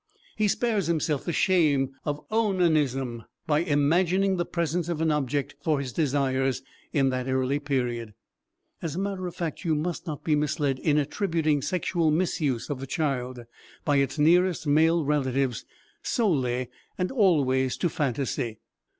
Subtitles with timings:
[0.35, 5.79] He spares himself the shame of onanism by imagining the presence of an object for
[5.79, 8.15] his desires in that early period.
[8.81, 12.79] As a matter of fact, you must not be misled in attributing sexual misuse of
[12.79, 13.41] the child
[13.85, 15.65] by its nearest male relatives
[16.01, 18.57] solely and always to phantasy.